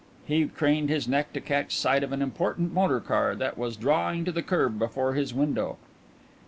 He 0.25 0.47
craned 0.47 0.89
his 0.89 1.07
neck 1.07 1.31
to 1.33 1.39
catch 1.39 1.75
sight 1.77 2.01
of 2.03 2.11
an 2.11 2.23
important 2.23 2.73
motor 2.73 2.99
car 2.99 3.35
that 3.35 3.55
was 3.55 3.77
drawing 3.77 4.25
to 4.25 4.31
the 4.31 4.41
kerb 4.41 4.79
before 4.79 5.13
his 5.13 5.31
window. 5.31 5.77